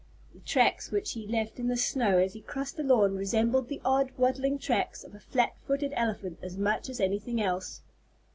The 0.33 0.39
tracks 0.39 0.89
which 0.89 1.11
he 1.11 1.27
left 1.27 1.59
in 1.59 1.67
the 1.67 1.77
snow 1.77 2.17
as 2.17 2.33
he 2.33 2.41
crossed 2.41 2.75
the 2.75 2.81
lawn 2.81 3.15
resembled 3.15 3.67
the 3.67 3.79
odd, 3.85 4.09
waddling 4.17 4.57
tracks 4.57 5.03
of 5.03 5.13
a 5.13 5.19
flat 5.19 5.55
footed 5.67 5.93
elephant 5.95 6.39
as 6.41 6.57
much 6.57 6.89
as 6.89 6.99
anything 6.99 7.39
else. 7.39 7.83